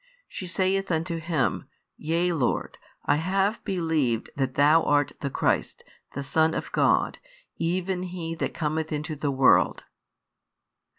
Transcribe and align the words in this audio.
She 0.27 0.47
saith 0.47 0.89
unto 0.91 1.17
Him. 1.19 1.69
Yea, 1.95 2.33
Lord: 2.33 2.79
I 3.05 3.17
have 3.17 3.63
believed 3.63 4.31
that 4.35 4.55
Thou 4.55 4.81
art 4.81 5.11
the 5.19 5.29
Christ, 5.29 5.83
the 6.13 6.23
Son 6.23 6.55
of 6.55 6.71
God, 6.71 7.19
even 7.57 8.01
He 8.01 8.33
that 8.33 8.51
cometh 8.55 8.91
into 8.91 9.15
the 9.15 9.29
world. 9.29 9.83